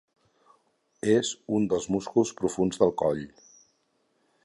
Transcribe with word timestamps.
És 1.17 1.29
un 1.59 1.69
dels 1.73 1.87
músculs 1.97 2.35
profunds 2.43 2.85
del 2.85 2.99
coll. 3.03 3.25